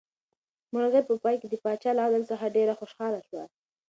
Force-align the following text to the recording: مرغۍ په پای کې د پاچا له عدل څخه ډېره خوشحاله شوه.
مرغۍ 0.73 1.01
په 1.09 1.13
پای 1.23 1.35
کې 1.41 1.47
د 1.49 1.55
پاچا 1.63 1.91
له 1.95 2.01
عدل 2.07 2.23
څخه 2.31 2.53
ډېره 2.55 2.73
خوشحاله 2.79 3.19
شوه. 3.27 3.43